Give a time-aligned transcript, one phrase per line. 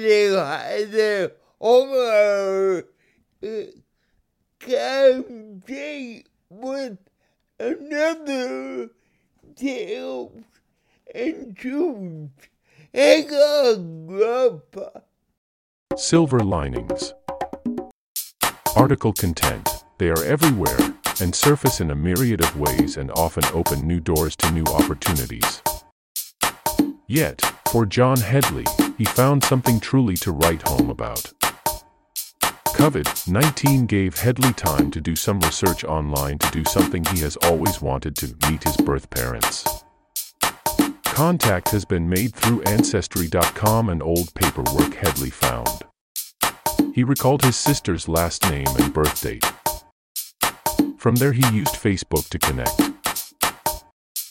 [0.00, 1.30] hade
[1.60, 2.84] over
[4.58, 6.98] compete with
[7.58, 8.90] another
[9.56, 10.32] and.
[15.96, 17.14] Silver linings.
[18.76, 19.68] Article content.
[19.98, 20.78] They are everywhere
[21.20, 25.62] and surface in a myriad of ways and often open new doors to new opportunities.
[27.06, 27.40] Yet,
[27.70, 28.64] for Jon Headley,
[29.02, 31.32] he found something truly to write home about.
[32.76, 37.36] COVID 19 gave Headley time to do some research online to do something he has
[37.38, 39.66] always wanted to meet his birth parents.
[41.02, 45.82] Contact has been made through Ancestry.com and old paperwork Headley found.
[46.94, 49.44] He recalled his sister's last name and birth date.
[50.96, 52.80] From there, he used Facebook to connect.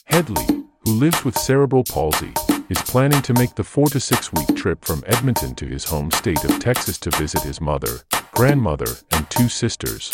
[0.06, 2.32] Headley, who lives with cerebral palsy,
[2.72, 6.10] is planning to make the four to six week trip from Edmonton to his home
[6.10, 8.00] state of Texas to visit his mother,
[8.32, 10.10] grandmother, and two sisters.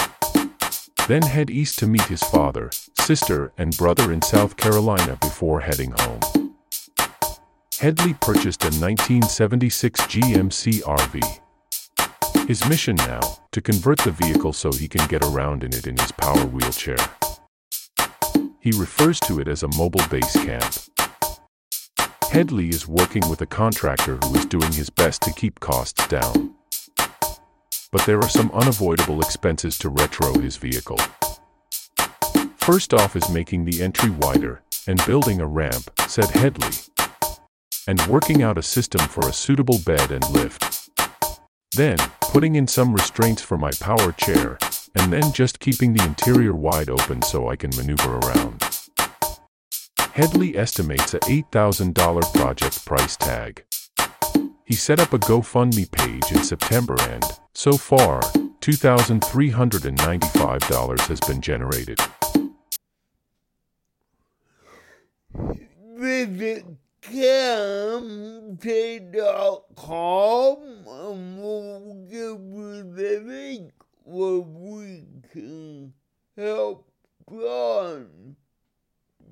[1.07, 5.93] Then head east to meet his father, sister, and brother in South Carolina before heading
[6.01, 6.57] home.
[7.79, 12.49] Headley purchased a 1976 GMC RV.
[12.49, 13.21] His mission now,
[13.53, 16.97] to convert the vehicle so he can get around in it in his power wheelchair.
[18.59, 20.98] He refers to it as a mobile base camp.
[22.31, 26.55] Headley is working with a contractor who is doing his best to keep costs down.
[27.91, 30.99] But there are some unavoidable expenses to retro his vehicle.
[32.57, 36.77] First off is making the entry wider and building a ramp, said Headley,
[37.87, 40.91] and working out a system for a suitable bed and lift.
[41.75, 44.59] Then, putting in some restraints for my power chair,
[44.95, 48.78] and then just keeping the interior wide open so I can maneuver around.
[50.19, 53.65] Headley estimates a $8,000 project price tag.
[54.65, 57.23] He set up a GoFundMe page in September and,
[57.55, 58.21] so far,
[58.61, 62.01] $2,395 has been generated.
[65.95, 66.67] Visit
[67.01, 68.59] campy.com
[70.89, 73.71] and we'll give you the link
[74.03, 75.93] where we can
[76.37, 76.91] help
[77.31, 78.09] Jon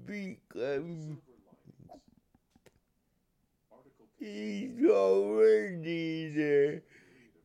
[0.06, 0.82] because
[4.18, 6.82] he's already there.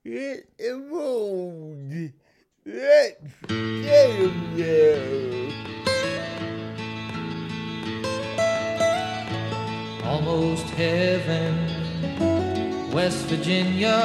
[0.04, 2.14] Get involved.
[2.66, 5.32] Let's get him there.
[10.12, 11.56] almost heaven.
[12.92, 13.98] West Virginia,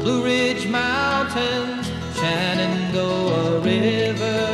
[0.00, 1.86] Blue Ridge Mountains,
[2.16, 4.53] Shenandoah River.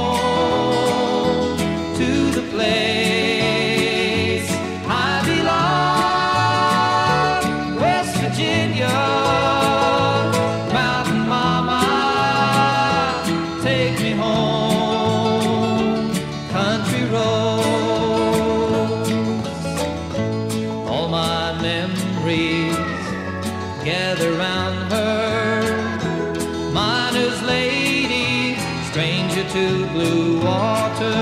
[27.31, 28.55] miner's lady,
[28.89, 31.19] stranger to blue water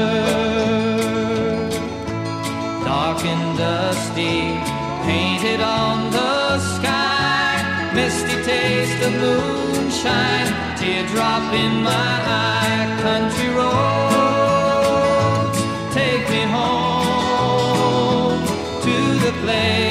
[2.83, 4.57] dark and dusty,
[5.05, 7.91] painted on the sky.
[7.93, 12.97] Misty taste of moonshine, teardrop in my eye.
[13.01, 14.39] Country roads,
[15.93, 18.41] take me home
[18.81, 18.95] to
[19.25, 19.88] the place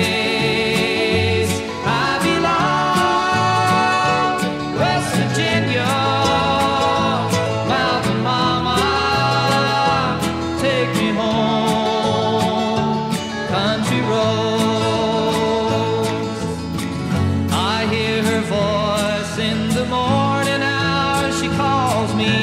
[22.19, 22.35] me.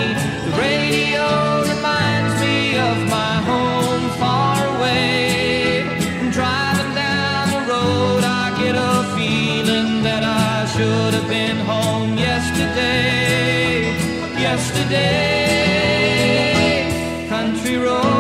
[0.46, 1.26] The radio
[1.74, 2.58] reminds me
[2.90, 5.84] of my home far away.
[6.22, 12.18] I'm driving down the road, I get a feeling that I should have been home
[12.18, 13.92] yesterday.
[14.48, 15.28] Yesterday,
[17.28, 18.15] country road.